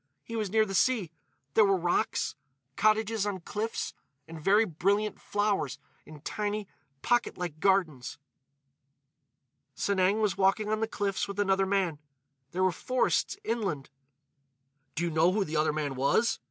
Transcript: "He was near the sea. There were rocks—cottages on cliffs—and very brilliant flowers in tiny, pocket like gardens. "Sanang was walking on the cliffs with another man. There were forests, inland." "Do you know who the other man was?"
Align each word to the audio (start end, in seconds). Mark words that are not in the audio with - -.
"He 0.23 0.35
was 0.35 0.49
near 0.49 0.65
the 0.65 0.73
sea. 0.73 1.11
There 1.53 1.63
were 1.63 1.77
rocks—cottages 1.77 3.27
on 3.27 3.41
cliffs—and 3.41 4.41
very 4.41 4.65
brilliant 4.65 5.21
flowers 5.21 5.77
in 6.07 6.21
tiny, 6.21 6.67
pocket 7.03 7.37
like 7.37 7.59
gardens. 7.59 8.17
"Sanang 9.75 10.19
was 10.19 10.39
walking 10.39 10.69
on 10.69 10.79
the 10.79 10.87
cliffs 10.87 11.27
with 11.27 11.39
another 11.39 11.67
man. 11.67 11.99
There 12.49 12.63
were 12.63 12.71
forests, 12.71 13.37
inland." 13.43 13.91
"Do 14.95 15.03
you 15.03 15.11
know 15.11 15.31
who 15.33 15.43
the 15.45 15.57
other 15.57 15.71
man 15.71 15.93
was?" 15.93 16.39